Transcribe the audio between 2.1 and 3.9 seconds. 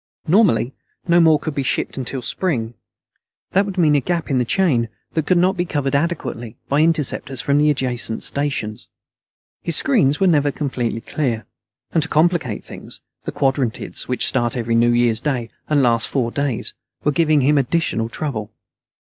spring. That would